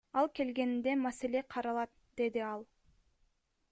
Ал 0.19 0.27
келгенде 0.37 0.91
маселе 1.05 1.41
каралат,— 1.53 1.91
деди 2.17 2.41
ал. 2.53 2.61